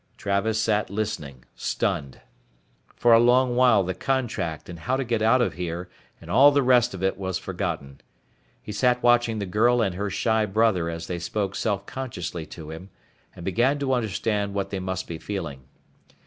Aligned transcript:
Travis 0.17 0.59
sat 0.59 0.89
listening, 0.89 1.45
stunned. 1.53 2.21
For 2.95 3.13
a 3.13 3.19
long 3.19 3.55
while 3.55 3.83
the 3.83 3.93
contract 3.93 4.67
and 4.67 4.79
how 4.79 4.97
to 4.97 5.03
get 5.03 5.21
out 5.21 5.43
of 5.43 5.53
here 5.53 5.89
and 6.19 6.31
all 6.31 6.49
the 6.51 6.63
rest 6.63 6.95
of 6.95 7.03
it 7.03 7.19
was 7.19 7.37
forgotten. 7.37 8.01
He 8.59 8.71
sat 8.71 9.03
watching 9.03 9.37
the 9.37 9.45
girl 9.45 9.79
and 9.79 9.93
her 9.93 10.09
shy 10.09 10.47
brother 10.47 10.89
as 10.89 11.05
they 11.05 11.19
spoke 11.19 11.53
self 11.55 11.85
consciously 11.85 12.47
to 12.47 12.71
him, 12.71 12.89
and 13.35 13.45
began 13.45 13.77
to 13.77 13.93
understand 13.93 14.55
what 14.55 14.71
they 14.71 14.79
must 14.79 15.05
be 15.07 15.19
feeling. 15.19 15.65